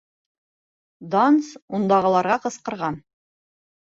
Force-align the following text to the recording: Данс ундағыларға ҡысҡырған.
Данс 1.15 1.51
ундағыларға 1.81 2.39
ҡысҡырған. 2.47 2.99